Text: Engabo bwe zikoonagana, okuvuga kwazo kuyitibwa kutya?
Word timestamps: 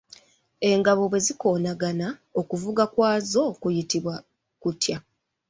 Engabo 0.69 1.03
bwe 1.09 1.19
zikoonagana, 1.25 2.07
okuvuga 2.39 2.83
kwazo 2.93 3.41
kuyitibwa 3.61 4.15
kutya? 4.61 4.97